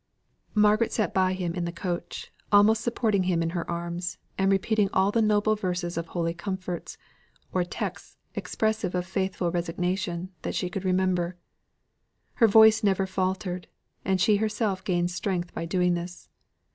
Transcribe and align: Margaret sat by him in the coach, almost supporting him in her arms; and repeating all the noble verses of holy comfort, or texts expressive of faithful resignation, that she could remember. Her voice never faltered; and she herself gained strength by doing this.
Margaret 0.55 0.91
sat 0.91 1.13
by 1.13 1.33
him 1.33 1.53
in 1.53 1.65
the 1.65 1.71
coach, 1.71 2.33
almost 2.51 2.81
supporting 2.81 3.25
him 3.25 3.43
in 3.43 3.51
her 3.51 3.69
arms; 3.69 4.17
and 4.35 4.51
repeating 4.51 4.89
all 4.93 5.11
the 5.11 5.21
noble 5.21 5.55
verses 5.55 5.95
of 5.95 6.07
holy 6.07 6.33
comfort, 6.33 6.97
or 7.53 7.63
texts 7.63 8.17
expressive 8.33 8.95
of 8.95 9.05
faithful 9.05 9.51
resignation, 9.51 10.31
that 10.41 10.55
she 10.55 10.71
could 10.71 10.85
remember. 10.85 11.37
Her 12.41 12.47
voice 12.47 12.83
never 12.83 13.05
faltered; 13.05 13.67
and 14.03 14.19
she 14.19 14.37
herself 14.37 14.83
gained 14.83 15.11
strength 15.11 15.53
by 15.53 15.65
doing 15.65 15.93
this. 15.93 16.29